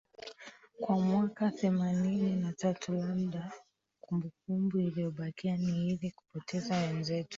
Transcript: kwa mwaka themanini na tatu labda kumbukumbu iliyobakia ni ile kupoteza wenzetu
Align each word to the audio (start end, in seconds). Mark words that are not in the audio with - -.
kwa 0.79 0.99
mwaka 0.99 1.51
themanini 1.51 2.35
na 2.41 2.53
tatu 2.53 2.93
labda 2.93 3.51
kumbukumbu 4.03 4.79
iliyobakia 4.79 5.57
ni 5.57 5.87
ile 5.87 6.11
kupoteza 6.15 6.77
wenzetu 6.77 7.29